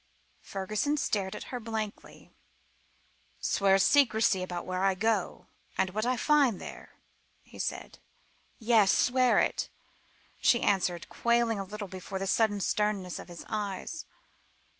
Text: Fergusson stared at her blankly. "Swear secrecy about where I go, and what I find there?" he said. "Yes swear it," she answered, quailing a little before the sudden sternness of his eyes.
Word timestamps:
Fergusson 0.41 0.97
stared 0.97 1.35
at 1.35 1.43
her 1.53 1.59
blankly. 1.59 2.33
"Swear 3.39 3.77
secrecy 3.77 4.41
about 4.41 4.65
where 4.65 4.83
I 4.83 4.95
go, 4.95 5.45
and 5.77 5.91
what 5.91 6.07
I 6.07 6.17
find 6.17 6.59
there?" 6.59 6.95
he 7.43 7.59
said. 7.59 7.99
"Yes 8.57 8.91
swear 8.91 9.37
it," 9.37 9.69
she 10.39 10.63
answered, 10.63 11.07
quailing 11.07 11.59
a 11.59 11.63
little 11.63 11.87
before 11.87 12.17
the 12.17 12.25
sudden 12.25 12.61
sternness 12.61 13.19
of 13.19 13.27
his 13.27 13.45
eyes. 13.47 14.07